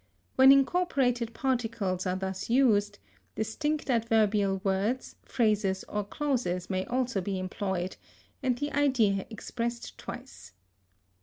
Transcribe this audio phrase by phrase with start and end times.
[0.35, 2.97] When incorporated particles are thus used,
[3.35, 7.97] distinct adverbial words, phrases, or clauses may also be employed,
[8.41, 10.53] and the idea expressed twice.